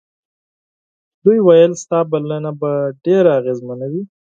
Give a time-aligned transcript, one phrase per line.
[1.23, 2.71] دوی وویل ستا بلنه به
[3.05, 4.03] ډېره اغېزمنه وي.